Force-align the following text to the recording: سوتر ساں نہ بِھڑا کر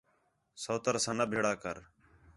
سوتر 0.63 0.95
ساں 1.03 1.15
نہ 1.17 1.25
بِھڑا 1.31 1.53
کر 1.63 1.77